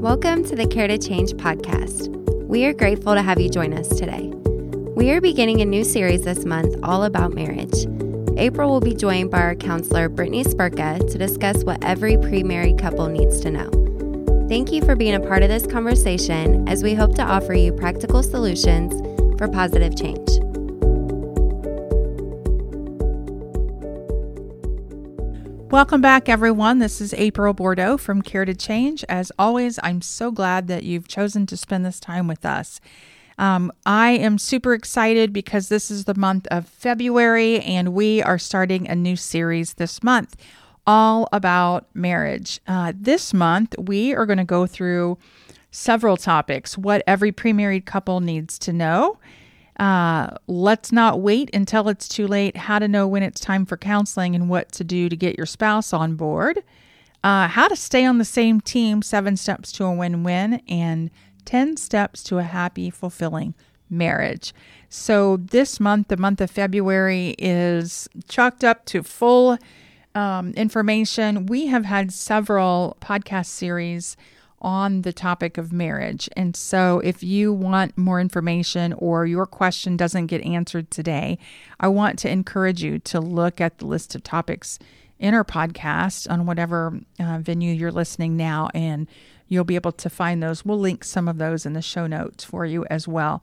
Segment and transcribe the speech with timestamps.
[0.00, 2.08] Welcome to the Care to Change podcast.
[2.46, 4.32] We are grateful to have you join us today.
[4.96, 7.86] We are beginning a new series this month all about marriage.
[8.38, 12.78] April will be joined by our counselor, Brittany Spurka, to discuss what every pre married
[12.78, 14.46] couple needs to know.
[14.48, 17.70] Thank you for being a part of this conversation as we hope to offer you
[17.70, 18.94] practical solutions
[19.36, 20.29] for positive change.
[25.70, 26.80] Welcome back, everyone.
[26.80, 29.04] This is April Bordeaux from Care to Change.
[29.08, 32.80] As always, I'm so glad that you've chosen to spend this time with us.
[33.38, 38.36] Um, I am super excited because this is the month of February and we are
[38.36, 40.34] starting a new series this month
[40.88, 42.58] all about marriage.
[42.66, 45.18] Uh, this month, we are going to go through
[45.70, 49.18] several topics what every pre married couple needs to know
[49.80, 52.54] uh, let's not wait until it's too late.
[52.54, 55.46] How to know when it's time for counseling and what to do to get your
[55.46, 56.62] spouse on board.
[57.24, 61.10] Uh, how to stay on the same team, seven steps to a win win, and
[61.46, 63.54] 10 steps to a happy, fulfilling
[63.88, 64.52] marriage.
[64.90, 69.56] So, this month, the month of February, is chalked up to full
[70.14, 71.46] um, information.
[71.46, 74.16] We have had several podcast series
[74.60, 76.28] on the topic of marriage.
[76.36, 81.38] And so, if you want more information or your question doesn't get answered today,
[81.78, 84.78] I want to encourage you to look at the list of topics
[85.18, 89.06] in our podcast on whatever uh, venue you're listening now, and
[89.48, 90.64] you'll be able to find those.
[90.64, 93.42] We'll link some of those in the show notes for you as well.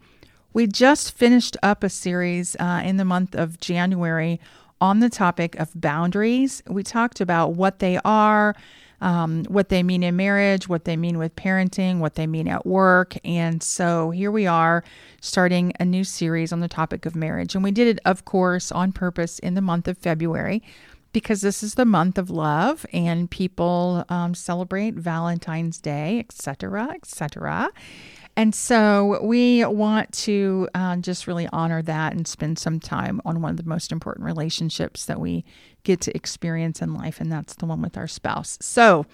[0.54, 4.40] We just finished up a series uh, in the month of January
[4.82, 6.64] on the topic of boundaries.
[6.68, 8.56] We talked about what they are
[9.02, 12.66] um, what they mean in marriage, what they mean with parenting, what they mean at
[12.66, 13.16] work.
[13.24, 14.84] And so here we are
[15.22, 17.56] starting a new series on the topic of marriage.
[17.56, 20.64] And we did it, of course, on purpose in the month of February
[21.14, 27.70] because this is the month of love and people um, celebrate Valentine's Day, etc., etc.
[28.38, 33.42] And so we want to uh, just really honor that and spend some time on
[33.42, 35.44] one of the most important relationships that we
[35.84, 38.60] get to experience in life, and that's the one with our spouse.
[38.62, 39.08] So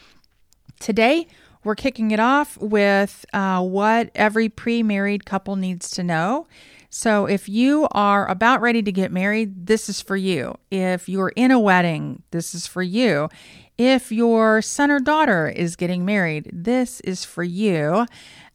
[0.81, 1.27] today,
[1.63, 6.45] we're kicking it off with uh, what every pre married couple needs to know.
[6.89, 10.55] So, if you are about ready to get married, this is for you.
[10.69, 13.29] If you're in a wedding, this is for you.
[13.77, 18.05] If your son or daughter is getting married, this is for you.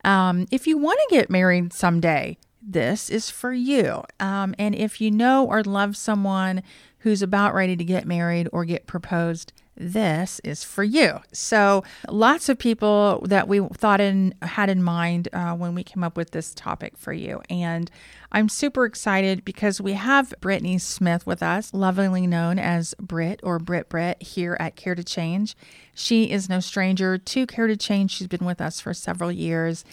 [0.05, 4.03] Um, if you want to get married someday, this is for you.
[4.21, 6.63] Um, and if you know or love someone
[6.99, 11.21] who's about ready to get married or get proposed, this is for you.
[11.33, 16.03] So, lots of people that we thought in had in mind uh, when we came
[16.03, 17.91] up with this topic for you, and
[18.33, 23.59] I'm super excited because we have Brittany Smith with us, lovingly known as Brit or
[23.59, 25.57] Brit Brit here at Care to Change.
[25.95, 28.11] She is no stranger to Care to Change.
[28.11, 29.85] She's been with us for several years,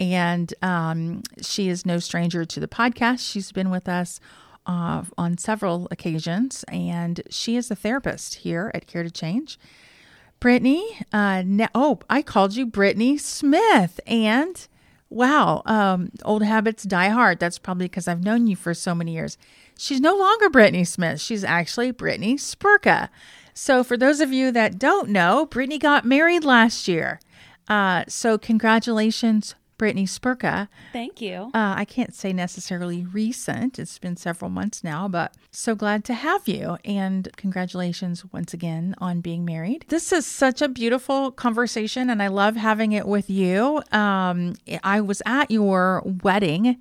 [0.00, 3.20] and um, she is no stranger to the podcast.
[3.20, 4.20] She's been with us
[4.68, 9.58] uh, on several occasions, and she is a therapist here at Care to Change.
[10.38, 11.42] Brittany, uh,
[11.74, 14.68] oh, I called you Brittany Smith, and
[15.08, 17.40] wow, um, old habits die hard.
[17.40, 19.38] That's probably because I've known you for so many years.
[19.76, 21.20] She's no longer Brittany Smith.
[21.20, 23.08] She's actually Brittany Spurka.
[23.54, 27.20] So, for those of you that don't know, Brittany got married last year.
[27.66, 30.68] Uh, so, congratulations Brittany Spurka.
[30.92, 31.50] Thank you.
[31.54, 36.14] Uh, I can't say necessarily recent, it's been several months now, but so glad to
[36.14, 36.76] have you.
[36.84, 39.86] And congratulations once again on being married.
[39.88, 43.80] This is such a beautiful conversation, and I love having it with you.
[43.92, 46.76] Um, I was at your wedding.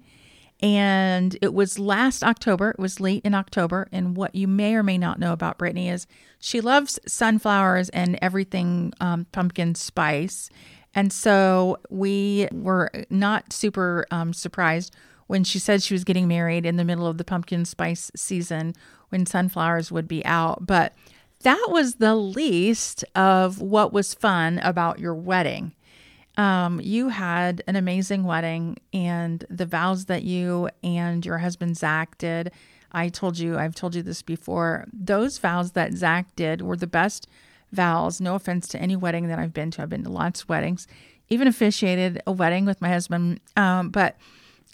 [0.59, 2.71] And it was last October.
[2.71, 3.87] It was late in October.
[3.91, 6.07] And what you may or may not know about Brittany is
[6.39, 10.49] she loves sunflowers and everything um, pumpkin spice.
[10.97, 14.95] And so we were not super um, surprised
[15.27, 18.73] when she said she was getting married in the middle of the pumpkin spice season
[19.09, 20.65] when sunflowers would be out.
[20.65, 20.95] But
[21.43, 25.73] that was the least of what was fun about your wedding.
[26.35, 32.17] Um, you had an amazing wedding, and the vows that you and your husband Zach
[32.17, 32.51] did.
[32.91, 34.85] I told you, I've told you this before.
[34.91, 37.27] Those vows that Zach did were the best
[37.71, 38.21] vows.
[38.21, 39.81] No offense to any wedding that I've been to.
[39.81, 40.87] I've been to lots of weddings,
[41.29, 43.39] even officiated a wedding with my husband.
[43.55, 44.17] Um, but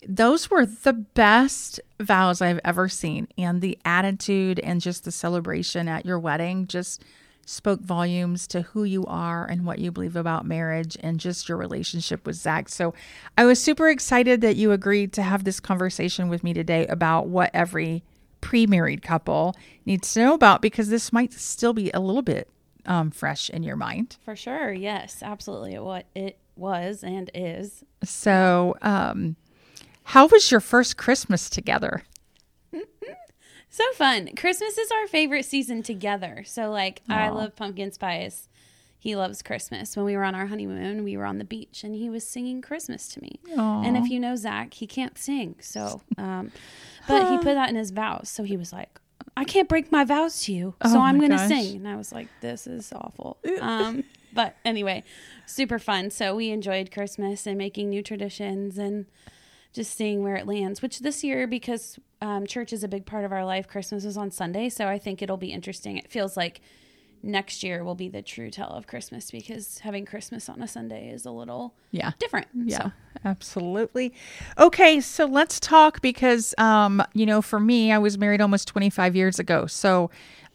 [0.07, 3.27] those were the best vows I've ever seen.
[3.37, 7.03] And the attitude and just the celebration at your wedding just
[7.45, 11.57] spoke volumes to who you are and what you believe about marriage and just your
[11.57, 12.69] relationship with Zach.
[12.69, 12.93] So
[13.37, 17.27] I was super excited that you agreed to have this conversation with me today about
[17.27, 18.03] what every
[18.39, 19.55] pre married couple
[19.85, 22.47] needs to know about because this might still be a little bit
[22.85, 24.17] um, fresh in your mind.
[24.25, 24.71] For sure.
[24.73, 25.77] Yes, absolutely.
[25.79, 27.83] What it was and is.
[28.03, 29.35] So, um,
[30.03, 32.03] how was your first Christmas together?
[33.73, 34.29] So fun.
[34.37, 36.43] Christmas is our favorite season together.
[36.45, 38.47] So like I love pumpkin spice.
[38.99, 39.97] He loves Christmas.
[39.97, 42.61] When we were on our honeymoon, we were on the beach and he was singing
[42.61, 43.39] Christmas to me.
[43.57, 45.55] And if you know Zach, he can't sing.
[45.59, 46.51] So um
[47.07, 48.29] but he put that in his vows.
[48.29, 48.99] So he was like,
[49.35, 50.75] I can't break my vows to you.
[50.83, 51.77] So Oh I'm gonna sing.
[51.77, 53.37] And I was like, This is awful.
[53.59, 54.03] Um
[54.33, 55.03] but anyway,
[55.45, 56.09] super fun.
[56.09, 59.05] So we enjoyed Christmas and making new traditions and
[59.73, 60.81] just seeing where it lands.
[60.81, 64.17] Which this year, because um, church is a big part of our life, Christmas is
[64.17, 65.97] on Sunday, so I think it'll be interesting.
[65.97, 66.61] It feels like
[67.23, 71.09] next year will be the true tell of Christmas because having Christmas on a Sunday
[71.09, 72.11] is a little Yeah.
[72.19, 72.47] different.
[72.53, 72.91] Yeah, So,
[73.25, 74.13] absolutely.
[74.59, 79.15] Okay, so let's talk because, um, you know, for me, I was married almost 25
[79.15, 79.65] years ago.
[79.65, 80.11] So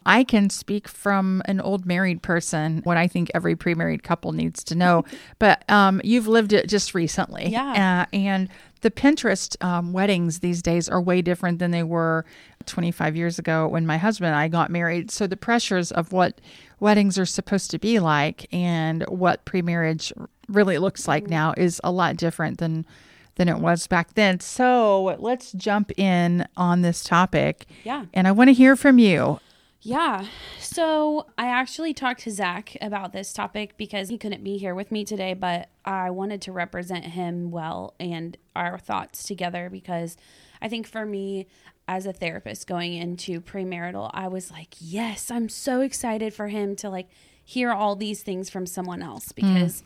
[0.08, 4.32] I can speak from an old married person what I think every pre married couple
[4.32, 5.04] needs to know.
[5.38, 7.50] but um, you've lived it just recently.
[7.50, 8.06] Yeah.
[8.10, 8.48] Uh, and
[8.80, 12.24] the Pinterest um, weddings these days are way different than they were
[12.64, 15.10] 25 years ago when my husband and I got married.
[15.10, 16.40] So the pressures of what
[16.80, 20.12] weddings are supposed to be like and what pre-marriage
[20.48, 22.86] really looks like now is a lot different than
[23.34, 24.40] than it was back then.
[24.40, 27.66] So let's jump in on this topic.
[27.84, 28.06] Yeah.
[28.12, 29.38] And I want to hear from you.
[29.80, 30.26] Yeah.
[30.58, 34.90] So I actually talked to Zach about this topic because he couldn't be here with
[34.90, 40.16] me today, but I wanted to represent him well and our thoughts together because
[40.60, 41.46] I think for me,
[41.86, 46.76] as a therapist going into premarital, I was like, yes, I'm so excited for him
[46.76, 47.08] to like
[47.42, 49.82] hear all these things from someone else because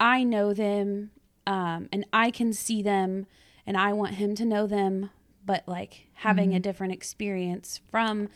[0.00, 1.12] I know them
[1.46, 3.26] um, and I can see them
[3.64, 5.10] and I want him to know them,
[5.44, 8.28] but like having a different experience from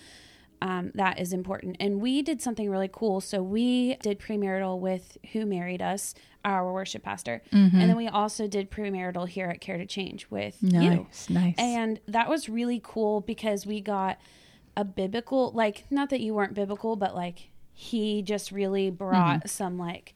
[0.65, 1.77] um, that is important.
[1.79, 3.21] And we did something really cool.
[3.21, 6.15] So we did premarital with Who Married Us,
[6.45, 7.43] our worship pastor.
[7.53, 10.91] And then we also did premarital here at Care to Change with you.
[10.91, 11.55] Nice, nice.
[11.59, 14.19] And that was really cool because we got
[14.77, 19.49] a biblical, like, not that you weren't biblical, but like he just really brought Mm-hmm.
[19.49, 20.14] some like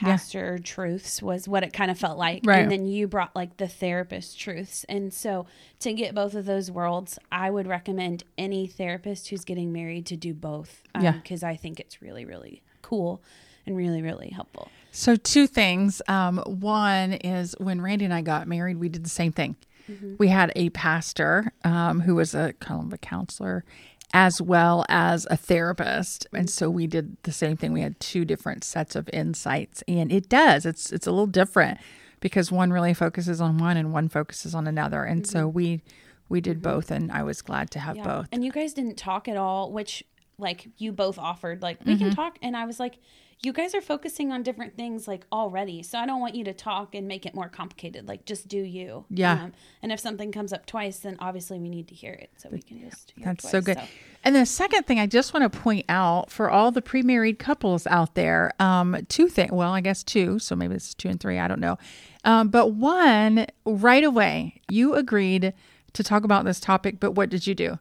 [0.00, 2.60] pastor truths was what it kind of felt like Right.
[2.60, 5.46] and then you brought like the therapist truths and so
[5.80, 10.16] to get both of those worlds i would recommend any therapist who's getting married to
[10.16, 11.12] do both Yeah.
[11.12, 13.22] because i think it's really really cool
[13.66, 16.02] and really really helpful So two things.
[16.08, 19.54] Um, one is when Randy and I got married, we did the same thing.
[20.18, 23.64] We had a pastor um, who was a kind of a counselor,
[24.12, 27.72] as well as a therapist, and so we did the same thing.
[27.72, 30.66] We had two different sets of insights, and it does.
[30.66, 31.78] It's it's a little different
[32.20, 35.56] because one really focuses on one and one focuses on another, and so mm-hmm.
[35.56, 35.82] we
[36.28, 36.74] we did mm-hmm.
[36.74, 38.04] both, and I was glad to have Yeah.
[38.04, 38.28] both.
[38.32, 40.04] And you guys didn't talk at all, which
[40.40, 42.04] like you both offered like we Mm-hmm.
[42.06, 42.98] can talk and I was like
[43.42, 45.82] you guys are focusing on different things like already.
[45.82, 48.06] So I don't want you to talk and make it more complicated.
[48.06, 49.06] Like just do you.
[49.08, 49.44] Yeah.
[49.44, 49.52] Um,
[49.82, 52.28] and if something comes up twice, then obviously we need to hear it.
[52.36, 53.76] So we can just That's so twice.
[53.76, 53.78] good.
[54.24, 57.86] And the second thing I just want to point out for all the pre-married couples
[57.86, 59.52] out there, um, two things.
[59.52, 60.38] Well, I guess two.
[60.38, 61.38] So maybe it's two and three.
[61.38, 61.78] I don't know.
[62.24, 65.54] Um, but one, right away, you agreed
[65.94, 67.00] to talk about this topic.
[67.00, 67.78] But what did you do?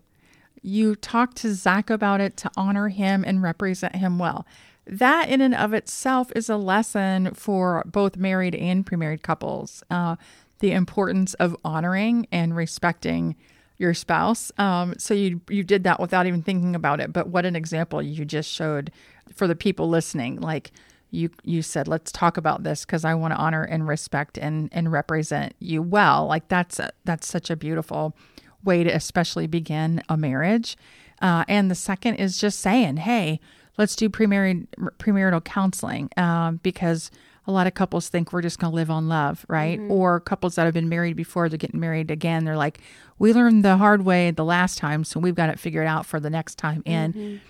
[0.61, 4.45] You talked to Zach about it to honor him and represent him well.
[4.85, 9.83] That, in and of itself, is a lesson for both married and pre-married couples.
[9.89, 10.15] Uh,
[10.59, 13.35] the importance of honoring and respecting
[13.77, 14.51] your spouse.
[14.57, 17.11] Um, so you you did that without even thinking about it.
[17.13, 18.91] But what an example you just showed
[19.33, 20.41] for the people listening.
[20.41, 20.71] Like
[21.11, 24.69] you you said, let's talk about this because I want to honor and respect and
[24.71, 26.27] and represent you well.
[26.27, 28.15] Like that's a, that's such a beautiful
[28.63, 30.77] way to especially begin a marriage.
[31.21, 33.39] Uh, and the second is just saying, hey,
[33.77, 34.67] let's do premarried
[34.99, 37.11] premarital counseling um, because
[37.47, 39.79] a lot of couples think we're just going to live on love, right?
[39.89, 42.45] Or couples that have been married before, they're getting married again.
[42.45, 42.79] They're like,
[43.17, 46.19] we learned the hard way the last time, so we've got it figured out for
[46.19, 46.83] the next time.
[46.85, 47.41] And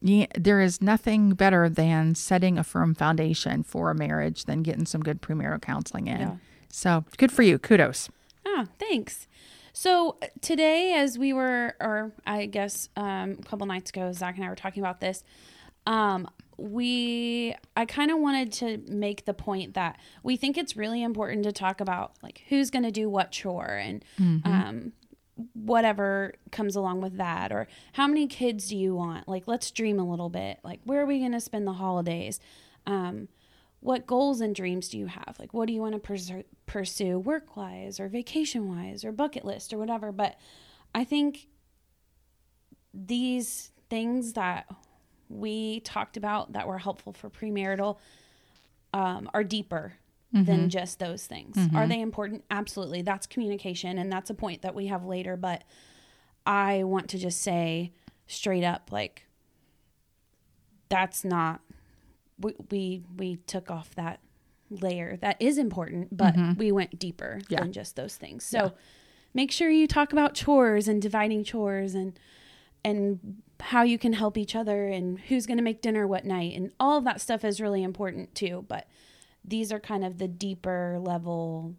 [0.00, 4.86] yeah, there is nothing better than setting a firm foundation for a marriage than getting
[4.86, 6.20] some good premarital counseling in.
[6.20, 6.36] Yeah.
[6.70, 7.58] So good for you.
[7.58, 8.08] Kudos.
[8.46, 9.26] Ah, thanks.
[9.80, 14.44] So today, as we were, or I guess um, a couple nights ago, Zach and
[14.44, 15.22] I were talking about this.
[15.86, 21.00] Um, we, I kind of wanted to make the point that we think it's really
[21.00, 24.04] important to talk about like who's going to do what chore and
[24.44, 24.92] um,
[25.54, 29.28] whatever comes along with that, or how many kids do you want?
[29.28, 30.58] Like, let's dream a little bit.
[30.64, 32.40] Like, where are we going to spend the holidays?
[32.84, 33.28] Um,
[33.80, 35.36] what goals and dreams do you have?
[35.38, 39.44] Like, what do you want to pursue, pursue work wise or vacation wise or bucket
[39.44, 40.10] list or whatever?
[40.12, 40.36] But
[40.94, 41.46] I think
[42.92, 44.66] these things that
[45.28, 47.98] we talked about that were helpful for premarital
[48.92, 49.94] um, are deeper
[50.32, 51.56] than just those things.
[51.74, 52.44] Are they important?
[52.50, 53.00] Absolutely.
[53.02, 55.36] That's communication, and that's a point that we have later.
[55.36, 55.64] But
[56.44, 57.92] I want to just say
[58.26, 59.24] straight up, like
[60.88, 61.60] that's not
[62.40, 64.20] we we, we took off that
[64.70, 67.60] layer that is important, but we went deeper Yeah.
[67.60, 68.44] than just those things.
[68.44, 68.74] So
[69.34, 72.18] make sure you talk about chores and dividing chores and
[72.84, 76.54] and how you can help each other and who's going to make dinner what night
[76.56, 78.86] and all of that stuff is really important too but
[79.44, 81.74] these are kind of the deeper level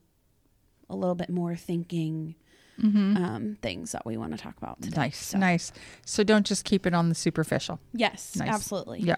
[0.90, 2.36] a little bit more thinking
[2.82, 4.96] um, things that we want to talk about today.
[5.02, 5.72] Nice, So, nice.
[6.06, 7.80] So don't just keep it on the superficial.
[7.94, 8.50] yes Nice.
[8.50, 9.16] absolutely Yeah.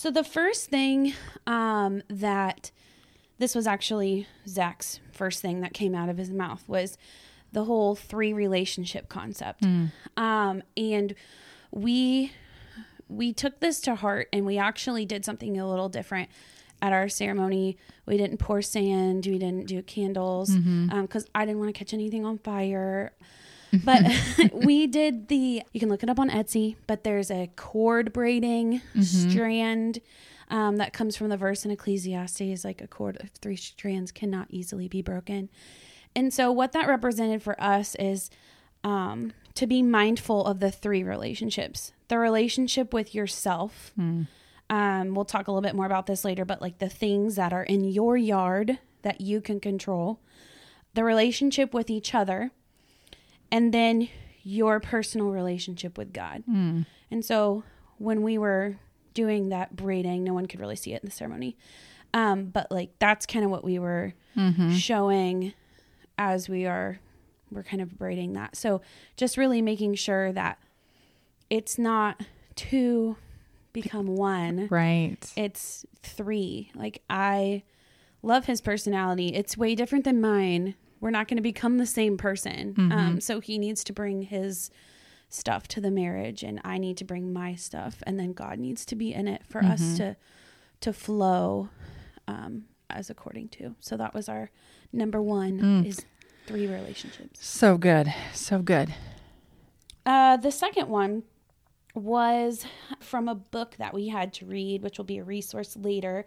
[0.00, 1.12] So the first thing
[1.46, 2.70] um, that
[3.36, 6.96] this was actually Zach's first thing that came out of his mouth was
[7.52, 9.62] the whole three relationship concept,
[10.16, 11.14] um, and
[11.70, 12.32] we
[13.10, 16.30] we took this to heart and we actually did something a little different
[16.80, 17.76] at our ceremony.
[18.06, 20.48] We didn't pour sand, we didn't do candles
[21.02, 23.12] because I didn't want to catch anything on fire.
[23.72, 24.04] But
[24.52, 28.80] we did the, you can look it up on Etsy, but there's a cord braiding
[29.02, 30.00] strand
[30.48, 34.48] um, that comes from the verse in Ecclesiastes like a cord of three strands cannot
[34.50, 35.48] easily be broken.
[36.16, 38.30] And so, what that represented for us is
[38.82, 43.92] um, to be mindful of the three relationships the relationship with yourself.
[44.68, 47.52] Um, we'll talk a little bit more about this later, but like the things that
[47.52, 50.20] are in your yard that you can control,
[50.94, 52.50] the relationship with each other,
[53.52, 54.08] and then
[54.42, 56.44] your personal relationship with God.
[57.10, 57.64] And so
[57.98, 58.76] when we were
[59.14, 61.56] doing that braiding, no one could really see it in the ceremony.
[62.14, 64.14] Um, but like that's kind of what we were
[64.72, 65.52] showing
[66.18, 66.98] as we are
[67.52, 68.56] we're kind of braiding that.
[68.56, 68.80] So
[69.16, 70.58] just really making sure that
[71.50, 72.20] it's not
[72.54, 73.16] two
[73.72, 75.18] become one Right.
[75.36, 76.70] it's three.
[76.74, 77.62] Like I
[78.22, 79.28] love his personality.
[79.34, 80.74] It's way different than mine.
[81.00, 82.74] We're not going to become the same person.
[82.92, 84.70] Um, so he needs to bring his
[85.28, 88.84] stuff to the marriage, and I need to bring my stuff, and then God needs
[88.86, 90.16] to be in it for us to
[90.80, 91.68] to flow
[92.26, 93.76] um, as according to.
[93.80, 94.50] So that was our
[94.92, 96.04] number one is
[96.46, 97.46] three relationships.
[97.46, 98.12] So good.
[98.32, 98.92] So good.
[100.06, 101.22] Uh, the second one
[101.94, 102.64] was
[103.00, 106.24] from a book that we had to read, which will be a resource later.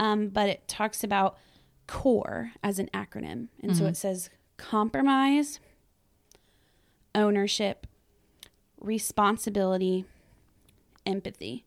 [0.00, 1.38] Um, but it talks about
[1.88, 3.48] CORE as an acronym.
[3.60, 5.58] And so it says compromise,
[7.14, 7.86] ownership,
[8.78, 10.04] responsibility,
[11.04, 11.64] empathy.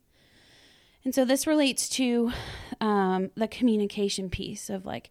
[1.03, 2.31] And so this relates to
[2.79, 5.09] um, the communication piece of like,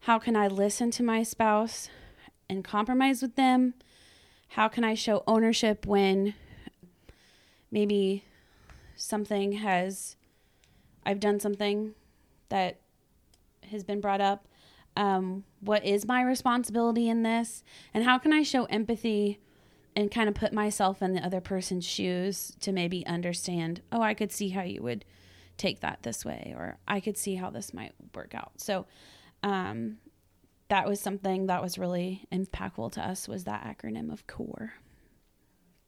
[0.00, 1.88] how can I listen to my spouse
[2.48, 3.74] and compromise with them?
[4.50, 6.34] How can I show ownership when
[7.70, 8.24] maybe
[8.94, 10.16] something has,
[11.04, 11.94] I've done something
[12.48, 12.81] that
[13.72, 14.46] has been brought up?
[14.96, 17.64] Um, what is my responsibility in this?
[17.92, 19.40] And how can I show empathy
[19.96, 24.14] and kind of put myself in the other person's shoes to maybe understand, oh, I
[24.14, 25.04] could see how you would
[25.58, 28.52] take that this way, or I could see how this might work out.
[28.56, 28.86] So,
[29.42, 29.98] um,
[30.68, 34.72] that was something that was really impactful to us was that acronym of core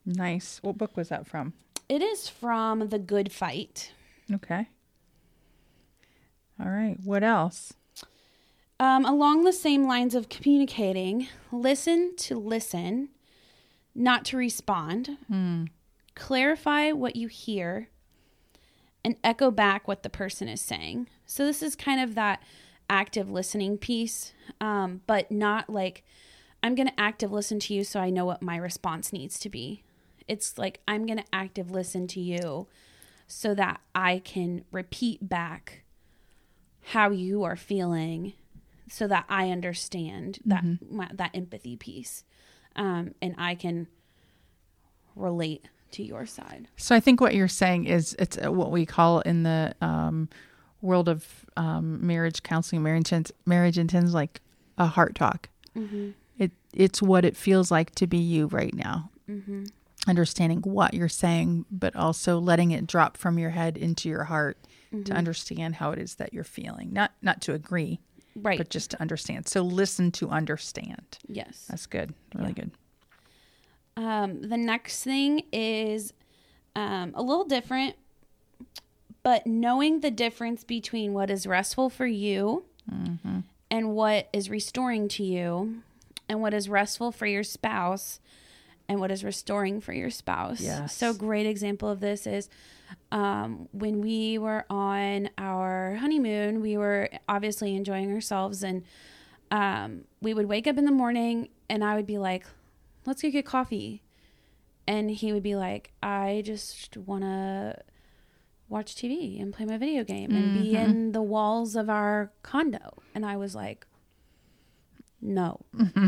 [0.05, 0.59] Nice.
[0.63, 1.55] What book was that from?
[1.89, 3.93] it is from the good fight
[4.33, 4.69] Okay.
[6.61, 6.97] All right.
[7.03, 7.75] What else?
[8.81, 13.09] um, along the same lines of communicating listen to listen
[13.95, 15.17] not to respond
[16.15, 17.89] clarify what you hear
[19.05, 22.43] and echo back what the person is saying so this is kind of that
[22.91, 26.05] active listening piece um, but not like
[26.63, 29.49] i'm going to active listen to you so i know what my response needs to
[29.49, 29.83] be
[30.27, 32.67] it's like i'm going to active listen to you
[33.27, 35.84] so that i can repeat back
[36.93, 38.33] how you are feeling
[38.89, 42.25] so that i understand that my, that empathy piece
[42.77, 43.87] um, and i can
[45.17, 46.69] relate to your side.
[46.77, 50.29] So I think what you're saying is it's uh, what we call in the um,
[50.83, 54.41] world of um, marriage counseling, marriage int- marriage intends like
[54.77, 55.49] a heart talk.
[56.39, 59.11] It it's what it feels like to be you right now.
[60.09, 64.59] Understanding what you're saying, but also letting it drop from your head into your heart
[65.03, 66.93] to understand how it is that you're feeling.
[66.93, 68.01] Not not to agree,
[68.37, 69.49] right but just to understand.
[69.49, 71.19] So listen to understand.
[71.29, 72.15] yes That's good.
[72.35, 72.71] Really good.
[73.97, 76.13] Um, the next thing is
[76.77, 77.95] um, a little different,
[79.23, 82.65] but knowing the difference between what is restful for you
[83.71, 85.83] and what is restoring to you,
[86.29, 88.21] and what is restful for your spouse,
[88.89, 90.61] and what is restoring for your spouse.
[90.61, 90.95] Yes.
[90.95, 92.49] So great example of this is
[93.11, 98.85] um, when we were on our honeymoon, we were obviously enjoying ourselves and
[99.51, 102.45] um, we would wake up in the morning and I would be like,
[103.07, 104.03] let's go get coffee.
[104.87, 107.79] And he would be like, I just want to
[108.69, 113.03] watch TV and play my video game and be in the walls of our condo.
[113.15, 113.87] And I was like,
[115.25, 115.61] no.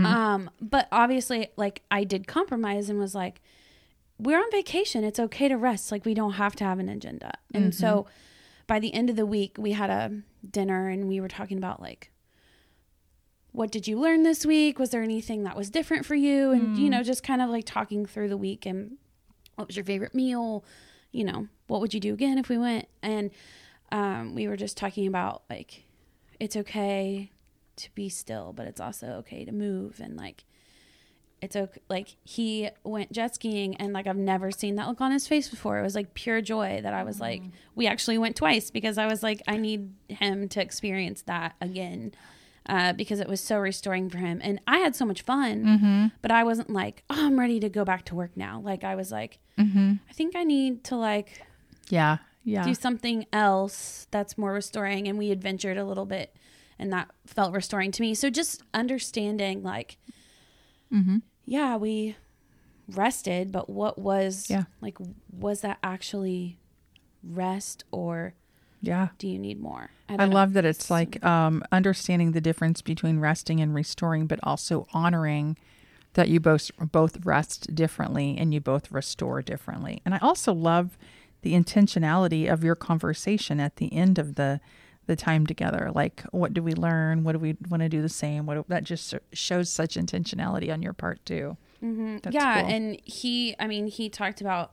[0.06, 3.40] Um, but obviously, like, I did compromise and was like,
[4.18, 5.02] we're on vacation.
[5.04, 5.90] It's okay to rest.
[5.90, 7.32] Like, we don't have to have an agenda.
[7.52, 8.06] And so
[8.66, 11.80] by the end of the week, we had a dinner and we were talking about,
[11.80, 12.10] like,
[13.52, 14.78] what did you learn this week?
[14.78, 16.50] Was there anything that was different for you?
[16.52, 18.98] And, you know, just kind of like talking through the week and
[19.54, 20.62] what was your favorite meal?
[21.10, 22.86] You know, what would you do again if we went?
[23.02, 23.30] And
[23.90, 25.84] um, we were just talking about like,
[26.38, 27.30] it's okay
[27.76, 30.00] to be still, but it's also okay to move.
[30.00, 30.44] And like,
[31.42, 31.80] it's okay.
[31.88, 35.48] Like, he went jet skiing and like, I've never seen that look on his face
[35.48, 35.78] before.
[35.78, 37.50] It was like pure joy that I was like, mm-hmm.
[37.74, 42.12] we actually went twice because I was like, I need him to experience that again
[42.68, 44.40] uh, because it was so restoring for him.
[44.42, 46.06] And I had so much fun, mm-hmm.
[46.22, 48.60] but I wasn't like, oh, I'm ready to go back to work now.
[48.60, 49.94] Like I was like, mm-hmm.
[50.08, 51.46] I think I need to like
[51.88, 52.18] Yeah.
[52.44, 52.64] Yeah.
[52.64, 55.06] do something else that's more restoring.
[55.06, 56.34] And we adventured a little bit,
[56.78, 58.14] and that felt restoring to me.
[58.14, 59.98] So just understanding, like,
[61.44, 62.16] yeah, we
[62.88, 64.64] rested, but what was Yeah.
[64.80, 64.98] like,
[65.30, 66.58] was that actually
[67.22, 68.34] rest or
[68.80, 69.08] yeah.
[69.18, 69.90] do you need more?
[70.08, 70.26] I know.
[70.34, 75.56] love that it's like um, understanding the difference between resting and restoring, but also honoring
[76.14, 80.00] that you both both rest differently and you both restore differently.
[80.04, 80.96] And I also love
[81.42, 84.60] the intentionality of your conversation at the end of the
[85.06, 85.90] the time together.
[85.94, 87.24] Like, what do we learn?
[87.24, 88.44] What do we want to do the same?
[88.46, 91.56] What that just shows such intentionality on your part too.
[91.82, 92.30] Mm-hmm.
[92.30, 92.70] Yeah cool.
[92.72, 94.72] and he i mean he talked about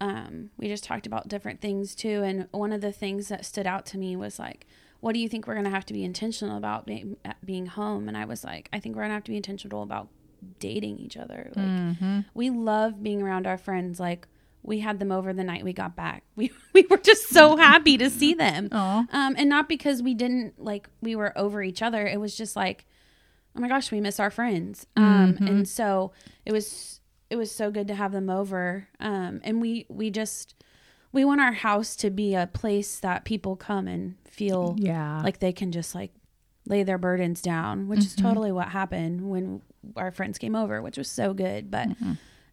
[0.00, 3.66] um we just talked about different things too and one of the things that stood
[3.66, 4.66] out to me was like
[5.00, 8.18] what do you think we're to have to be intentional about being, being home and
[8.18, 10.08] i was like i think we're to have to be intentional about
[10.58, 12.20] dating each other like Mm-hmm.
[12.34, 14.28] we love being around our friends like
[14.62, 16.22] we had them over the night we got back.
[16.36, 18.68] We, we were just so happy to see them.
[18.72, 22.06] Um, and not because we didn't like we were over each other.
[22.06, 22.86] It was just like
[23.56, 24.86] oh my gosh we miss our friends.
[24.96, 26.12] Um, and so
[26.46, 28.88] it was it was so good to have them over.
[29.00, 30.54] Um, and we we just
[31.12, 35.20] we want our house to be a place that people come and feel Yeah.
[35.22, 36.12] like they can just like
[36.66, 39.60] lay their burdens down which is totally what happened when
[39.96, 41.70] our friends came over which was so good.
[41.70, 41.88] But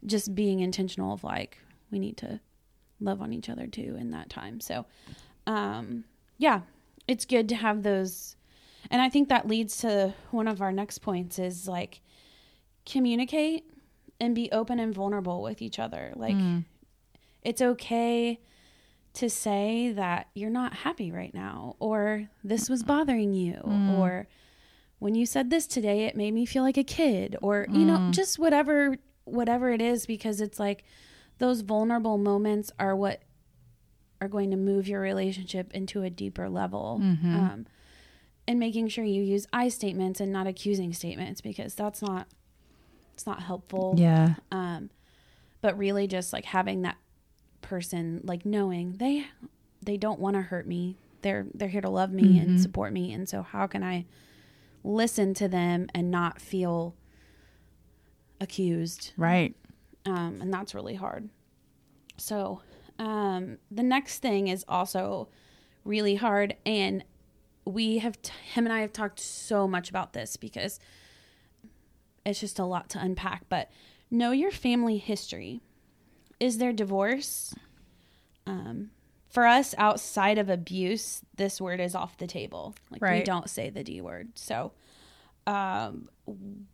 [0.06, 1.60] just being intentional of like
[1.92, 2.40] we need to
[3.00, 4.60] love on each other too in that time.
[4.60, 4.86] So
[5.46, 6.04] um
[6.38, 6.62] yeah
[7.08, 8.36] it's good to have those.
[8.90, 12.02] And i think that leads to one of our next points is like
[12.86, 13.70] communicate
[14.20, 16.14] and be open and vulnerable with each other.
[16.16, 16.66] Like mm.
[17.44, 18.40] it's okay
[19.14, 23.98] to say that you're not happy right now or this was bothering you mm.
[23.98, 24.28] or
[25.00, 27.98] when you said this today it made me feel like a kid or you know
[27.98, 28.12] mm.
[28.12, 30.84] just whatever whatever it is because it's like
[31.40, 33.22] those vulnerable moments are what
[34.20, 37.00] are going to move your relationship into a deeper level.
[37.02, 37.66] Um,
[38.48, 42.28] and making sure you use i statements and not accusing statements because that's not
[43.14, 43.96] it's not helpful.
[43.98, 44.36] Yeah.
[44.52, 44.90] um
[45.62, 46.98] but really just like having that
[47.62, 49.26] person like knowing they
[49.84, 50.98] they don't want to hurt me.
[51.24, 53.12] They're they're here to love me and support me.
[53.14, 54.06] And so how can i
[54.84, 56.96] listen to them and not feel
[58.40, 59.12] accused?
[59.18, 59.56] Right.
[60.08, 61.30] Um, and that's really hard.
[62.16, 62.62] So,
[62.98, 65.28] um, the next thing is also
[65.84, 67.04] really hard, and
[67.66, 70.80] we have t- him and I have talked so much about this because
[72.26, 73.44] it's just a lot to unpack.
[73.50, 73.70] But
[74.10, 75.62] know your family history.
[76.40, 77.54] Is there divorce?
[78.46, 78.92] Um,
[79.30, 82.76] for us, outside of abuse, this word is off the table.
[82.90, 84.30] Like we don't say the D word.
[84.36, 84.72] So,
[85.48, 86.10] um,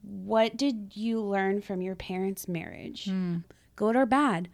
[0.02, 3.08] what did you learn from your parents' marriage?
[3.76, 4.50] Good or bad?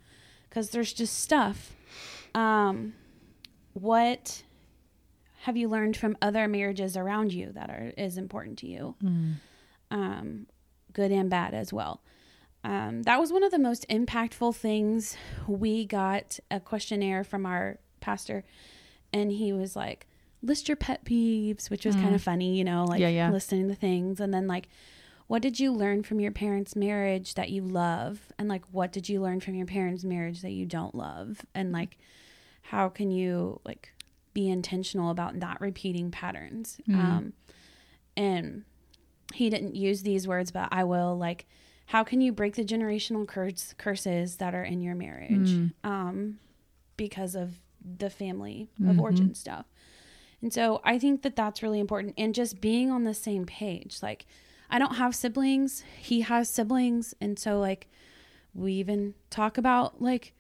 [0.49, 1.73] Because there's just stuff.
[2.36, 2.93] Um,
[3.73, 4.43] what
[5.43, 8.95] have you learned from other marriages around you that are is important to you?
[9.91, 10.47] Um,
[10.93, 12.01] good and bad as well.
[12.63, 15.15] Um, that was one of the most impactful things.
[15.47, 18.43] We got a questionnaire from our pastor,
[19.13, 20.08] and he was like,
[20.41, 23.32] "List your pet peeves," which was kind of funny, you know, like Yeah, yeah.
[23.32, 24.69] listening to things, and then like,
[25.28, 29.10] what did you learn from your parents' marriage that you love, and like, what did
[29.10, 31.97] you learn from your parents' marriage that you don't love, and like,
[32.63, 33.93] how can you like
[34.34, 36.80] be intentional about not repeating patterns?
[36.93, 37.34] Um,
[38.17, 38.63] and
[39.34, 41.45] he didn't use these words, but I will like
[41.88, 45.71] how can you break the generational curse, curses that are in your marriage Mm.
[45.84, 46.39] um,
[46.97, 47.62] because of
[47.97, 48.99] the family of Mm-hmm.
[48.99, 49.65] origin stuff.
[50.41, 52.13] And so I think that that's really important.
[52.17, 53.99] And just being on the same page.
[54.02, 54.25] Like,
[54.69, 57.13] I don't have siblings, he has siblings.
[57.19, 57.89] And so, like,
[58.54, 60.34] we even talk about, like,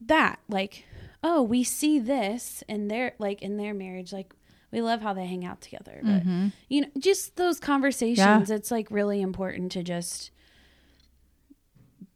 [0.00, 0.38] that.
[0.48, 0.84] Like,
[1.22, 4.12] oh, we see this in their, like, in their marriage.
[4.12, 4.32] Like,
[4.70, 6.00] we love how they hang out together.
[6.02, 6.48] But, Mm-hmm.
[6.68, 10.30] you know, just those conversations, it's like really important to just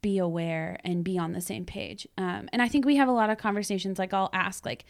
[0.02, 2.06] be aware and be on the same page.
[2.18, 3.98] Um, and I think we have a lot of conversations.
[3.98, 4.84] Like I'll ask, like,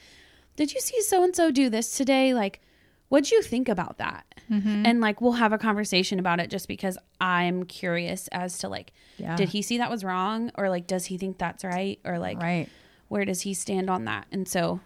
[0.56, 2.34] "Did you see so and so do this today?
[2.34, 2.60] Like,
[3.08, 4.84] what'd you think about that?" Mm-hmm.
[4.86, 8.92] And like we'll have a conversation about it just because I'm curious as to like,
[9.18, 9.36] Yeah.
[9.36, 12.40] did he see that was wrong, or like, does he think that's right, or like,
[12.40, 12.68] right.
[13.08, 14.26] where does he stand on that?
[14.32, 14.80] And so.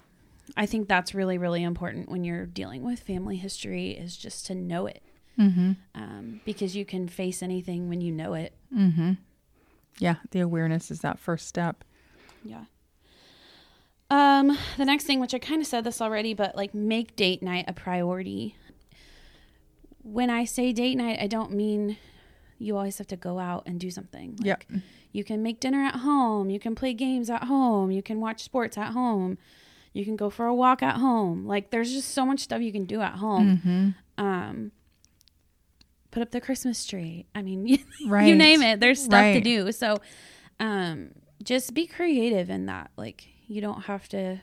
[0.57, 4.55] I think that's really, really important when you're dealing with family history is just to
[4.55, 5.03] know it
[5.37, 5.73] Mm-hmm.
[5.97, 8.55] um, because you can face anything when you know it.
[8.73, 9.15] Mm-hmm.
[9.99, 11.83] Yeah, the awareness is that first step.
[12.45, 12.67] Yeah.
[14.09, 17.43] Um, the next thing, which I kind of said this already, but like make date
[17.43, 18.57] night a priority.
[20.03, 21.97] When I say date night, I don't mean
[22.59, 24.37] you always have to go out and do something.
[24.39, 24.65] Like, Yep.
[25.13, 26.51] You can make dinner at home.
[26.51, 27.91] You can play games at home.
[27.91, 29.39] You can watch sports at home.
[29.95, 31.47] You can go for a walk at home.
[31.47, 33.63] Like there's just so much stuff you can do at home.
[33.65, 34.23] Mm-hmm.
[34.25, 34.73] Um,
[36.11, 37.25] put up the Christmas tree.
[37.35, 38.29] I mean, right.
[38.29, 38.79] you name it.
[38.79, 39.73] There's stuff to do.
[39.73, 39.97] So,
[40.61, 42.91] um, just be creative in that.
[42.99, 44.41] Like you don't have to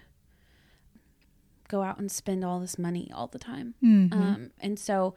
[1.67, 3.73] go out and spend all this money all the time.
[3.83, 4.21] Mm-hmm.
[4.21, 5.15] Um, and so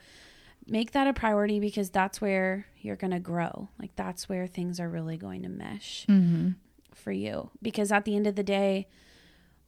[0.66, 3.68] make that a priority because that's where you're going to grow.
[3.78, 6.50] Like that's where things are really going to mesh mm-hmm.
[6.94, 7.50] for you.
[7.62, 8.88] Because at the end of the day,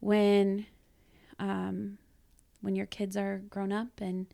[0.00, 0.66] when,
[1.38, 1.98] um,
[2.61, 4.26] when your kids are grown up and,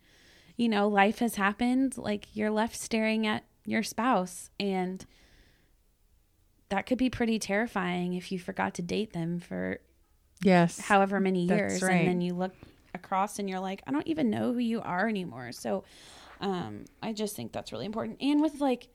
[0.55, 5.05] you know, life has happened, like you're left staring at your spouse and
[6.69, 9.79] that could be pretty terrifying if you forgot to date them for
[10.41, 10.79] Yes.
[10.79, 11.91] however many years right.
[11.93, 12.53] and then you look
[12.93, 15.51] across and you're like i don't even know who you are anymore.
[15.51, 15.83] So
[16.41, 18.17] um i just think that's really important.
[18.21, 18.87] And with like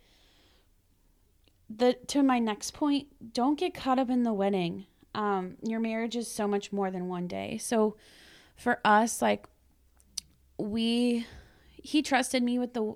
[1.69, 4.87] the to my next point don't get caught up in the wedding.
[5.15, 7.59] Um your marriage is so much more than one day.
[7.59, 7.97] So
[8.57, 9.47] for us like
[10.59, 11.27] we
[11.83, 12.95] he trusted me with the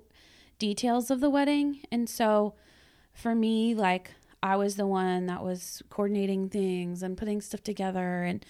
[0.59, 1.81] details of the wedding.
[1.91, 2.53] And so
[3.13, 4.11] for me like
[4.45, 8.45] i was the one that was coordinating things and putting stuff together and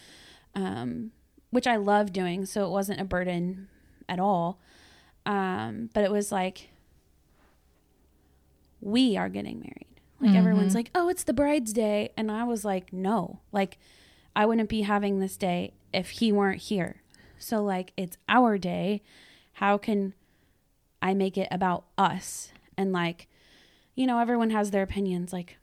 [0.55, 1.11] um
[1.51, 3.67] which i love doing so it wasn't a burden
[4.07, 4.59] at all.
[5.25, 6.69] Um but it was like
[8.81, 9.87] we are getting married.
[10.21, 12.09] Like everyone's like oh it's the bride's day.
[12.17, 13.39] And i was like no.
[13.51, 13.77] Like
[14.35, 17.01] i wouldn't be having this day if he weren't here.
[17.37, 19.01] So like it's our day.
[19.53, 20.13] How can
[21.01, 22.51] i make it about us?
[22.77, 23.27] And like
[23.95, 25.57] you know everyone has their opinions like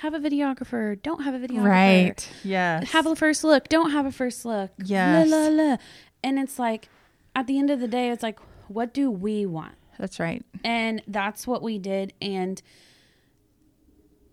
[0.00, 2.28] have a videographer don't have a videographer Right.
[2.44, 2.90] Yes.
[2.92, 5.28] have a first look don't have a first look Yes.
[5.28, 5.76] la, la, la.
[6.22, 6.88] and it's like
[7.36, 10.44] at the end of the day it's like what do we want That's right.
[10.64, 12.60] and that's what we did and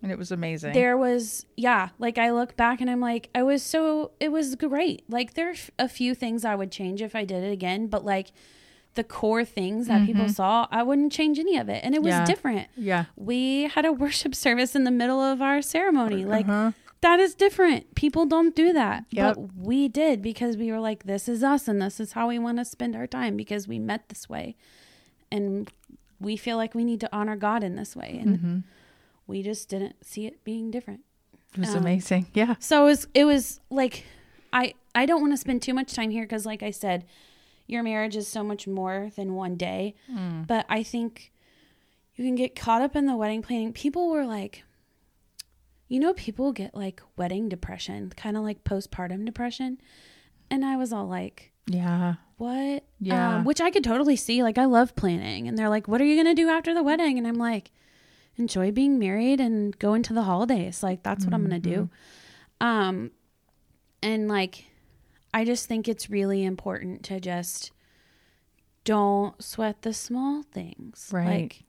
[0.03, 0.73] And it was amazing.
[0.73, 4.55] there was yeah like i look back and i'm like i was so it was
[4.55, 8.05] great like there's a few things i would change if i did it again but
[8.05, 8.27] like
[8.97, 12.13] the core things that people saw i wouldn't change any of it and it was
[12.13, 12.21] Mm-hmm.
[12.21, 12.33] Yeah.
[12.33, 13.03] different yeah.
[13.15, 16.71] we had a worship service in the middle of our ceremony like Uh-huh.
[17.01, 19.35] that is different people don't do that Yep.
[19.35, 19.37] but
[19.71, 22.57] we did because we were like this is us and this is how we want
[22.57, 24.55] to spend our time because we met this way
[25.31, 25.69] and
[26.19, 28.57] we feel like we need to honor god in this way and Mm-hmm.
[29.27, 31.01] we just didn't see it being different
[31.53, 32.23] It was Um, amazing.
[32.33, 32.55] Yeah.
[32.59, 33.95] so it was it was like
[34.53, 36.99] I I don't want to spend too much time here because like I said,
[37.67, 39.93] your marriage is so much more than one day.
[40.11, 40.47] Mm.
[40.47, 41.31] But I think
[42.15, 43.73] you can get caught up in the wedding planning.
[43.73, 44.63] People were like
[45.89, 49.79] you know people get like wedding depression, kind of like postpartum depression.
[50.49, 52.15] And I was all like, Yeah.
[52.37, 52.83] what?
[52.99, 53.37] Yeah.
[53.37, 54.43] Um, which I could totally see.
[54.43, 55.47] Like, I love planning.
[55.47, 57.17] And they're like, what are you going to do after the wedding?
[57.17, 57.71] And I'm like,
[58.37, 60.83] enjoy being married and go into the holidays.
[60.83, 61.89] Like, that's what I'm going to do.
[62.61, 63.11] Um,
[64.01, 64.65] and like,
[65.37, 67.69] I just think it's really important to just
[68.83, 71.09] don't sweat the small things.
[71.11, 71.27] Right.
[71.27, 71.63] Like,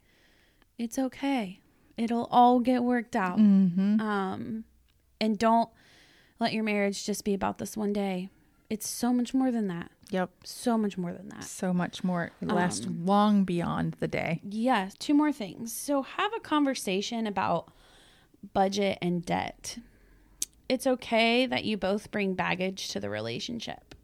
[0.79, 1.61] it's okay.
[1.99, 3.39] It'll all get worked out.
[3.39, 4.01] Mm-hmm.
[4.01, 4.65] Um,
[5.21, 5.69] and don't
[6.41, 8.31] let your marriage just be about this one day.
[8.71, 9.91] It's so much more than that.
[10.09, 10.31] Yep.
[10.45, 11.45] So much more than that.
[11.45, 12.31] So much more.
[12.41, 14.41] It lasts Um, long beyond the day.
[14.49, 15.75] Yes, two more things.
[15.75, 17.71] So have a conversation about
[18.55, 19.77] budget and debt.
[20.69, 23.95] It's okay that you both bring baggage to the relationship.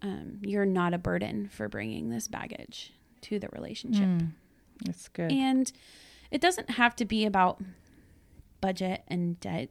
[0.00, 4.02] Um, you're not a burden for bringing this baggage to the relationship.
[4.88, 5.30] It's good.
[5.30, 5.70] And
[6.32, 7.60] it doesn't have to be about
[8.60, 9.70] budget and debt.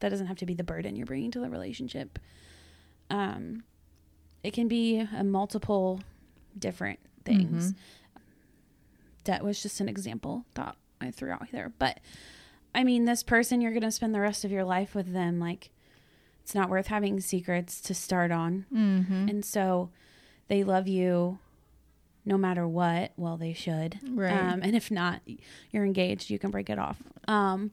[0.00, 2.18] That doesn't have to be the burden you're bringing to the relationship.
[3.10, 3.64] Um,
[4.42, 6.00] it can be a multiple
[6.58, 7.74] different things.
[9.24, 11.70] Debt was just an example that I threw out there.
[11.78, 12.00] But
[12.74, 15.40] I mean, this person, you're going to spend the rest of your life with them.
[15.40, 15.70] Like,
[16.42, 18.66] it's not worth having secrets to start on.
[18.72, 19.28] mm-hmm.
[19.28, 19.90] And so
[20.48, 21.38] they love you
[22.24, 23.12] no matter what.
[23.16, 23.98] Well, they should.
[24.08, 24.32] Right.
[24.32, 25.20] Um, and if not,
[25.70, 26.98] you're engaged, you can break it off.
[27.26, 27.72] Um,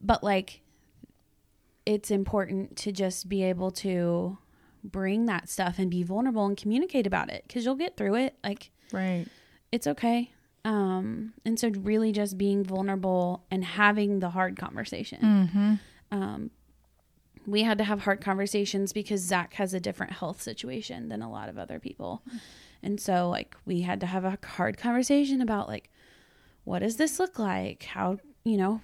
[0.00, 0.60] but like,
[1.86, 4.38] it's important to just be able to
[4.84, 8.34] bring that stuff and be vulnerable and communicate about it because you'll get through it.
[8.44, 9.26] Like, Right.
[9.72, 10.30] it's okay.
[10.64, 15.20] Um, and so really just being vulnerable and having the hard conversation.
[15.22, 15.74] Mm-hmm.
[16.12, 16.50] Um,
[17.46, 21.30] we had to have hard conversations because Zach has a different health situation than a
[21.30, 22.22] lot of other people.
[22.82, 25.90] And so like we had to have a hard conversation about like
[26.64, 27.84] what does this look like?
[27.84, 28.82] How, you know,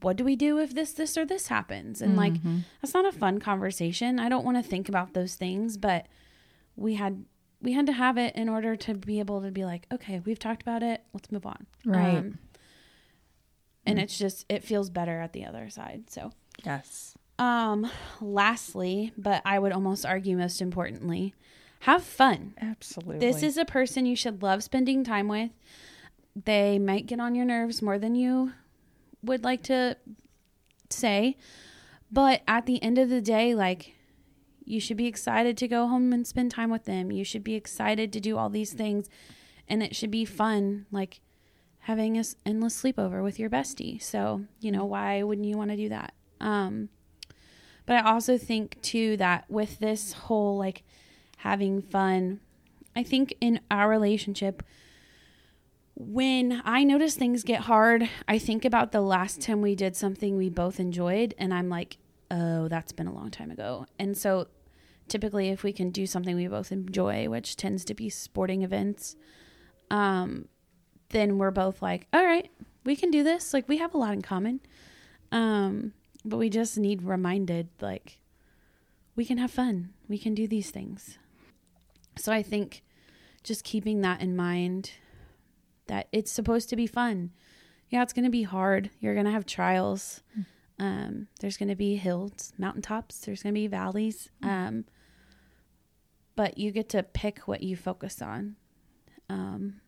[0.00, 2.02] what do we do if this this or this happens?
[2.02, 2.58] And like Mm-hmm.
[2.82, 4.20] that's not a fun conversation.
[4.20, 6.06] I don't want to think about those things, but
[6.76, 7.24] we had
[7.66, 10.38] we had to have it in order to be able to be like, okay, we've
[10.38, 11.02] talked about it.
[11.12, 11.66] Let's move on.
[11.84, 12.18] Right.
[12.18, 12.38] Um,
[13.84, 16.04] and it's just it feels better at the other side.
[16.08, 16.30] So
[16.64, 17.16] Yes.
[17.40, 21.34] um, lastly, but I would almost argue most importantly,
[21.80, 22.54] have fun.
[22.60, 23.18] Absolutely.
[23.18, 25.50] This is a person you should love spending time with.
[26.36, 28.52] They might get on your nerves more than you
[29.24, 29.96] would like to
[30.88, 31.36] say,
[32.12, 33.95] but at the end of the day, like
[34.66, 37.12] you should be excited to go home and spend time with them.
[37.12, 39.08] You should be excited to do all these things,
[39.68, 41.20] and it should be fun, like
[41.80, 44.02] having a s- endless sleepover with your bestie.
[44.02, 46.12] So you know why wouldn't you want to do that?
[46.40, 46.88] Um,
[47.86, 50.82] but I also think too that with this whole like
[51.38, 52.40] having fun,
[52.96, 54.64] I think in our relationship,
[55.94, 60.36] when I notice things get hard, I think about the last time we did something
[60.36, 61.98] we both enjoyed, and I'm like,
[62.30, 63.86] oh, that's been a long time ago.
[63.98, 64.48] And so
[65.08, 69.16] typically, if we can do something we both enjoy, which tends to be sporting events,
[69.90, 70.48] um,
[71.10, 72.50] then we're both like, all right,
[72.84, 73.54] we can do this.
[73.54, 74.60] Like, we have a lot in common.
[75.32, 75.92] Um,
[76.24, 78.18] but we just need reminded, like,
[79.14, 79.90] we can have fun.
[80.08, 81.18] We can do these things.
[82.16, 82.82] So I think
[83.42, 84.92] just keeping that in mind
[85.86, 87.30] that it's supposed to be fun.
[87.90, 88.90] Yeah, it's going to be hard.
[88.98, 90.22] You're going to have trials.
[90.78, 93.20] Um, there's going to be hills, mountaintops.
[93.20, 94.28] There's going to be valleys.
[94.42, 94.84] Um,
[96.36, 98.56] but you get to pick what you focus on,
[99.28, 99.80] um,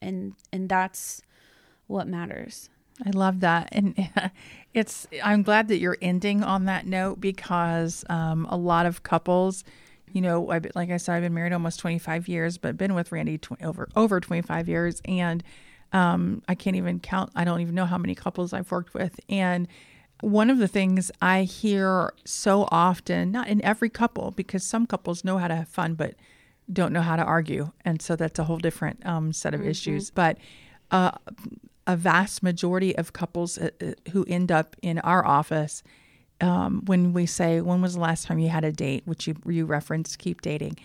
[0.00, 1.22] and and that's
[1.86, 2.68] what matters.
[3.06, 3.94] I love that, and
[4.74, 5.06] it's.
[5.22, 9.64] I'm glad that you're ending on that note because um, a lot of couples,
[10.12, 13.12] you know, I've, like I said, I've been married almost 25 years, but been with
[13.12, 15.42] Randy tw- over over 25 years, and
[15.92, 17.32] um, I can't even count.
[17.34, 19.68] I don't even know how many couples I've worked with, and
[20.22, 25.24] one of the things I hear so often, not in every couple, because some couples
[25.24, 26.14] know how to have fun, but
[26.72, 30.10] don't know how to argue, and so that's a whole different um, set of issues.
[30.10, 30.38] But
[30.92, 31.10] uh,
[31.88, 35.82] a vast majority of couples uh, uh, who end up in our office,
[36.40, 39.34] um, when we say, "When was the last time you had a date?" which you
[39.44, 40.78] you referenced, keep dating,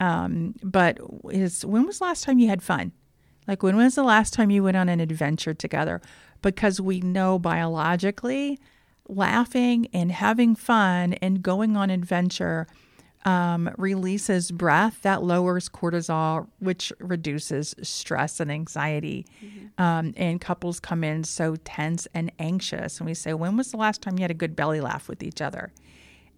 [0.00, 0.98] um, but
[1.30, 2.90] is when was the last time you had fun?
[3.46, 6.00] Like when was the last time you went on an adventure together?
[6.42, 8.58] Because we know biologically,
[9.16, 12.66] laughing and having fun and going on adventure
[13.24, 19.26] um, releases breath that lowers cortisol, which reduces stress and anxiety.
[19.76, 23.76] Um, and couples come in so tense and anxious, and we say, "When was the
[23.76, 25.72] last time you had a good belly laugh with each other?"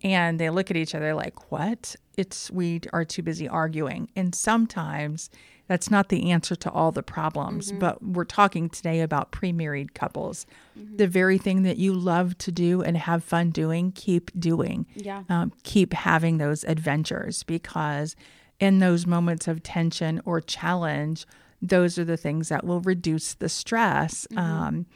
[0.03, 4.35] And they look at each other like, "What?" It's we are too busy arguing, and
[4.35, 5.31] sometimes
[5.69, 7.71] that's not the answer to all the problems.
[7.71, 7.79] Mm-hmm.
[7.79, 10.47] But we're talking today about pre-married couples.
[10.79, 10.97] Mm-hmm.
[10.97, 15.23] The very thing that you love to do and have fun doing, keep doing Yeah.
[15.29, 18.17] um, keep having those adventures because
[18.61, 21.27] in those moments of tension or challenge,
[21.61, 24.39] those are the things that will reduce the stress mm-hmm.
[24.39, 24.87] um,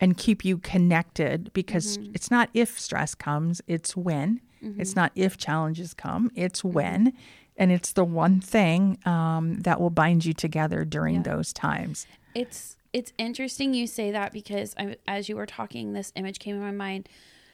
[0.00, 4.40] and keep you connected because it's not if stress comes, it's when.
[4.78, 7.12] It's not if challenges come, it's when.
[7.56, 11.22] And it's the one thing um, that will bind you together during Yeah.
[11.22, 12.06] those times.
[12.34, 16.54] It's it's interesting you say that because I, as you were talking, this image came
[16.54, 17.08] in my mind.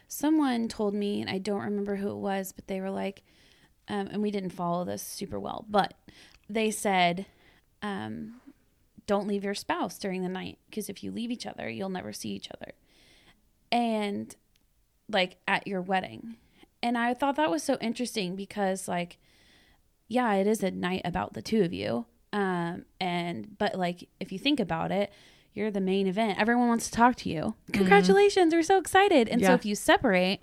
[0.07, 3.23] Someone told me, and I don't remember who it was, but they were like,
[3.89, 5.95] um, and we didn't follow this super well, but
[6.49, 7.27] they said,
[7.83, 8.41] um,
[9.07, 12.13] "Don't leave your spouse during the night because if you leave each other, you'll never
[12.13, 12.73] see each other."
[13.73, 14.35] And
[15.09, 16.37] like at your wedding,
[16.83, 19.19] and I thought that was so interesting because like,
[20.11, 24.33] yeah, it is a night about the two of you, Um, and but like if
[24.33, 25.13] you think about it,
[25.55, 26.39] you're the main event.
[26.39, 27.55] Everyone wants to talk to you.
[27.73, 29.29] Congratulations, we're so excited.
[29.29, 30.41] And so if you separate,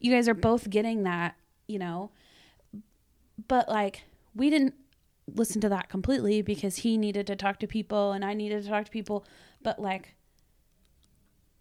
[0.00, 1.36] you guys are both getting that,
[1.68, 2.10] you know.
[3.48, 4.74] But like we didn't
[5.26, 8.68] listen to that completely because he needed to talk to people and I needed to
[8.68, 9.24] talk to people,
[9.62, 10.16] but like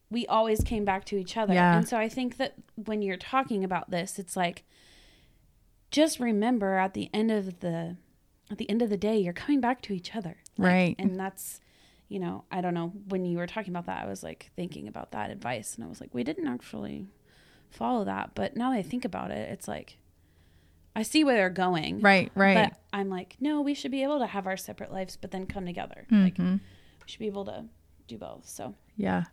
[0.09, 1.53] we always came back to each other.
[1.53, 1.77] Yeah.
[1.77, 4.63] And so I think that when you're talking about this, it's like
[5.91, 7.97] just remember at the end of the
[8.49, 10.38] at the end of the day, you're coming back to each other.
[10.58, 10.95] Like, Right.
[10.99, 11.60] And that's
[12.10, 14.89] you know, I don't know, when you were talking about that, I was like thinking
[14.89, 17.08] about that advice and I was like, we didn't actually
[17.69, 18.32] follow that.
[18.36, 19.97] But now that I think about it, it's like
[20.93, 22.01] I see where they're going.
[22.01, 22.69] Right, right.
[22.69, 25.45] But I'm like, no, we should be able to have our separate lives, but then
[25.45, 26.06] come together.
[26.12, 26.54] Mm-hmm.
[26.56, 26.60] we
[27.06, 27.63] should be able to
[28.08, 28.47] do both.
[28.47, 29.23] So Yeah.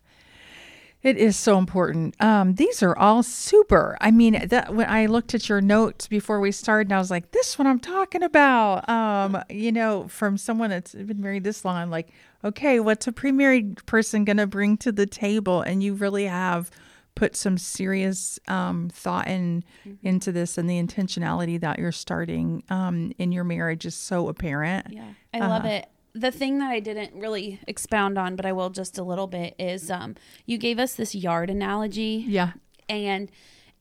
[1.03, 2.21] It is so important.
[2.21, 3.97] Um, these are all super.
[4.01, 7.11] I mean, that when I looked at your notes before we started, and I was
[7.11, 11.65] like, "This one I'm talking about." Um, you know, from someone that's been married this
[11.65, 12.11] long, I'm like,
[12.43, 16.69] "Okay, what's a pre-married person going to bring to the table?" And you really have
[17.15, 19.63] put some serious um, thought in
[20.03, 24.89] into this, and the intentionality that you're starting um, in your marriage is so apparent.
[24.91, 25.89] Yeah, I love it.
[26.15, 29.55] The thing that I didn't really expound on, but I will just a little bit,
[29.59, 30.17] is um,
[30.47, 32.53] you gave us this yard analogy, Yeah.
[32.89, 33.31] and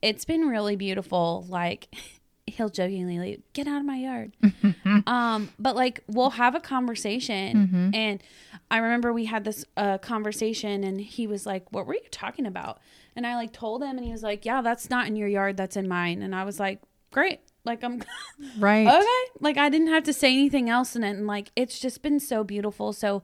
[0.02, 1.46] it's been really beautiful.
[1.50, 1.88] Like
[2.48, 4.34] he'll jokingly like, get out of my yard,
[5.08, 8.22] um, but like we'll have a conversation, and
[8.70, 12.46] I remember we had this uh, conversation, and he was like, "What were you talking
[12.46, 12.80] about?"
[13.16, 15.58] And I like told him, and he was like, "Yeah, that's not in your yard,
[15.58, 18.02] that's in mine," and I was like, "Great." Like I'm
[18.58, 18.88] Right.
[18.88, 22.02] okay like i didn't have to say anything else in it and like it's just
[22.04, 23.24] been so beautiful so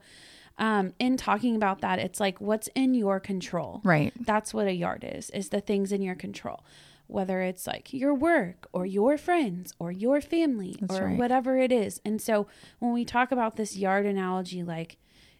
[0.58, 4.12] um in talking about that it's like what's in your control Right.
[4.20, 6.64] that's what a yard is is the things in your control
[7.06, 11.18] whether it's like your work or your friends or your family That's or right.
[11.18, 12.46] whatever it is and so
[12.80, 14.96] when we talk about this yard analogy like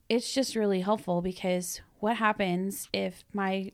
[0.08, 3.72] it's just really helpful because what happens if my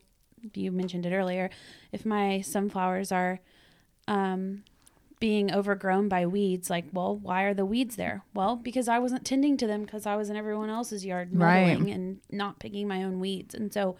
[0.55, 1.49] you mentioned it earlier
[1.91, 3.39] if my sunflowers are
[4.07, 4.63] um
[5.21, 8.25] being overgrown by weeds like well why are the weeds there?
[8.33, 11.77] Well because i wasn't tending to them because i was in everyone else's yard Right.
[11.77, 13.55] mowing and not picking my own weeds.
[13.55, 13.95] And so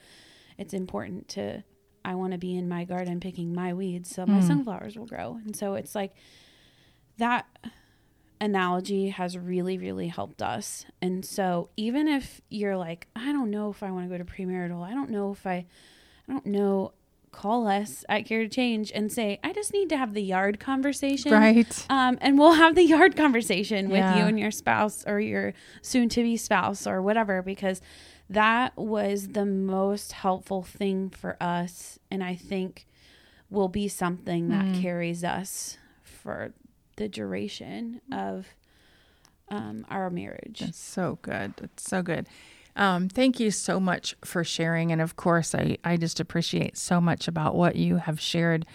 [0.57, 1.63] it's important to
[2.03, 4.47] i want to be in my garden picking my weeds so my mm.
[4.47, 5.39] sunflowers will grow.
[5.45, 6.13] And so it's like
[7.17, 7.45] that
[8.41, 10.85] analogy has really really helped us.
[11.03, 14.29] And so even if you're like i don't know if i want to go to
[14.29, 15.67] premarital i don't know if i
[16.27, 16.93] i don't know
[17.31, 20.59] call us at care to change and say i just need to have the yard
[20.59, 21.85] conversation Right.
[21.89, 24.17] um, and we'll have the yard conversation with Yeah.
[24.17, 27.81] you and your spouse or your soon to be spouse or whatever, because
[28.29, 31.99] that was the most helpful thing for us.
[32.09, 32.85] And I think
[33.49, 34.81] will be something that Mm.
[34.81, 36.53] carries us for
[36.95, 38.47] the duration of
[39.49, 40.59] um, our marriage.
[40.59, 41.53] That's so good.
[41.57, 42.27] That's so good.
[42.75, 44.91] Um, thank you so much for sharing.
[44.91, 48.65] And of course, I, I just appreciate so much about what you have shared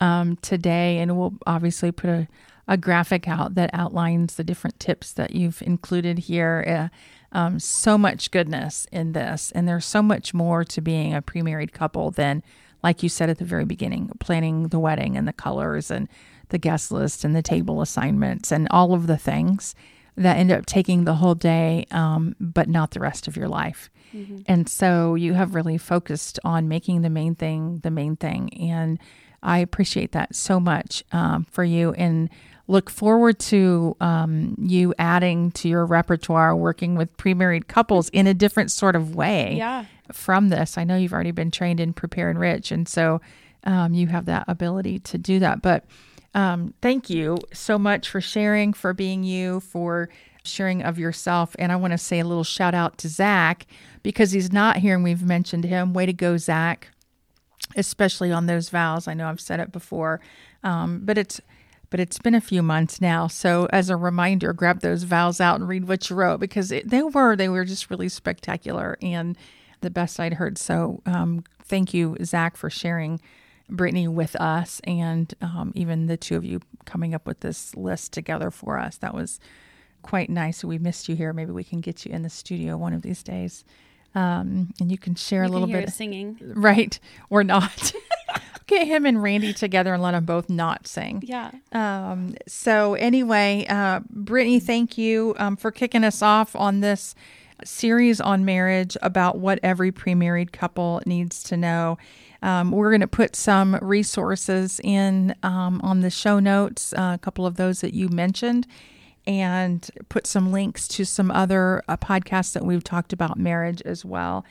[0.00, 0.98] um, today.
[0.98, 2.28] And we'll obviously put a,
[2.68, 6.90] a graphic out that outlines the different tips that you've included here.
[6.92, 9.52] Uh, um, so much goodness in this.
[9.54, 12.42] And there's so much more to being a pre married couple than,
[12.82, 16.08] like you said at the very beginning, planning the wedding and the colors and
[16.50, 19.74] the guest list and the table assignments and all of the things
[20.16, 23.90] that end up taking the whole day, um, but not the rest of your life.
[24.46, 28.48] And so you have really focused on making the main thing the main thing.
[28.54, 28.98] And
[29.42, 32.30] I appreciate that so much um, for you and
[32.66, 38.26] look forward to um, you adding to your repertoire working with pre married couples in
[38.26, 39.84] a different sort of way Yeah.
[40.12, 40.78] from this.
[40.78, 43.20] I know you've already been trained in Prepare/Enrich, and so
[43.64, 45.60] um, you have that ability to do that.
[45.60, 45.84] But
[46.36, 50.10] um, thank you so much for sharing, for being you, for
[50.44, 51.56] sharing of yourself.
[51.58, 53.66] And I want to say a little shout out to Zach
[54.02, 55.94] because he's not here and we've mentioned him.
[55.94, 56.90] Way to go, Zach,
[57.74, 59.08] especially on those vows.
[59.08, 60.20] I know I've said it before,
[60.62, 61.40] um, but it's
[61.88, 63.28] but it's been a few months now.
[63.28, 66.90] So as a reminder, grab those vows out and read what you wrote because it,
[66.90, 69.38] they were they were just really spectacular and
[69.80, 70.58] the best I'd heard.
[70.58, 73.20] So um, thank you, Zach, for sharing
[73.68, 78.12] Brittany with us and um, even the two of you coming up with this list
[78.12, 78.96] together for us.
[78.98, 79.40] That was
[80.02, 80.64] quite nice.
[80.64, 81.32] We missed you here.
[81.32, 83.64] Maybe we can get you in the studio one of these days.
[84.14, 86.38] Um, and you can share You a little bit singing.
[86.54, 86.98] right
[87.28, 87.92] or not.
[88.66, 91.22] Get him and Randy together and let them both not sing.
[91.24, 91.52] Yeah.
[91.70, 97.14] Um, so anyway, uh, Brittany, thank you um, for kicking us off on this
[97.64, 101.96] series on marriage about what every pre-married couple needs to know.
[102.46, 107.18] Um, we're going to put some resources in um, on the show notes, uh, a
[107.18, 108.66] couple of those that you mentioned.
[109.26, 114.04] and put some links to some other uh, podcasts that we've talked about marriage as
[114.04, 114.44] well.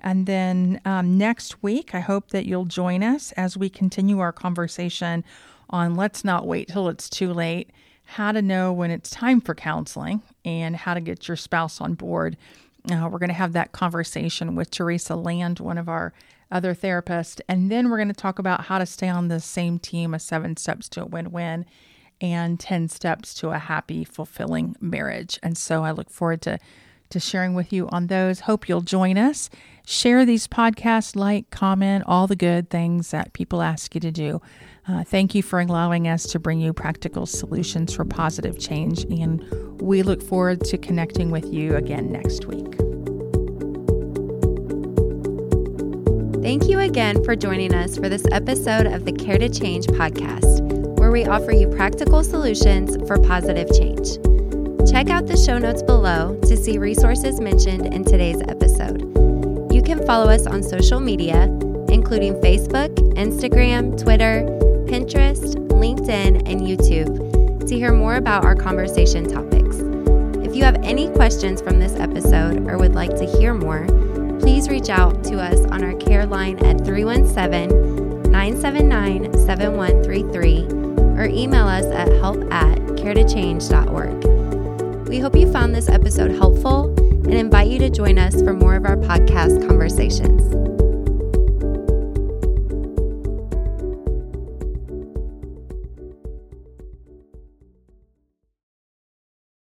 [0.00, 4.32] And then um, next week, I hope that you'll join us as we continue our
[4.32, 5.24] conversation
[5.70, 7.70] on let's not wait till it's too late,
[8.04, 11.94] how to know when it's time for counseling, and how to get your spouse on
[11.94, 12.36] board.
[12.90, 16.12] Uh, we're going to have that conversation with Teresa Land, one of our
[16.50, 17.40] other therapists.
[17.48, 20.22] And then we're going to talk about how to stay on the same team of
[20.22, 21.66] seven steps to a win win
[22.20, 25.38] and 10 steps to a happy, fulfilling marriage.
[25.42, 26.58] And so I look forward to
[27.10, 28.40] to sharing with you on those.
[28.40, 29.48] Hope you'll join us.
[29.86, 34.40] Share these podcasts, like, comment, all the good things that people ask you to do.
[34.88, 39.04] Uh, thank you for allowing us to bring you practical solutions for positive change.
[39.04, 39.40] And
[39.80, 42.83] we look forward to connecting with you again next week.
[46.44, 50.60] Thank you again for joining us for this episode of the Care to Change podcast,
[50.98, 54.18] where we offer you practical solutions for positive change.
[54.86, 59.00] Check out the show notes below to see resources mentioned in today's episode.
[59.72, 61.44] You can follow us on social media,
[61.88, 64.44] including Facebook, Instagram, Twitter,
[64.86, 69.76] Pinterest, LinkedIn, and YouTube, to hear more about our conversation topics.
[70.46, 73.86] If you have any questions from this episode or would like to hear more,
[74.44, 81.66] please reach out to us on our care line at 317 979 7133 or email
[81.66, 85.08] us at help at caretochange.org.
[85.08, 88.74] We hope you found this episode helpful and invite you to join us for more
[88.74, 90.73] of our podcast conversations.